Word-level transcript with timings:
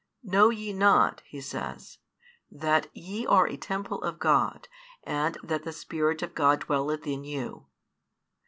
Know 0.23 0.49
ye 0.49 0.73
not, 0.73 1.21
he 1.27 1.39
says, 1.39 1.99
that 2.49 2.87
ye 2.91 3.27
are 3.27 3.45
a 3.47 3.55
temple 3.55 4.01
of 4.01 4.17
God, 4.17 4.67
and 5.03 5.37
that 5.43 5.61
the 5.61 5.71
Spirit 5.71 6.23
of 6.23 6.33
God 6.33 6.61
dwelleth 6.61 7.05
in 7.05 7.23
you? 7.23 7.67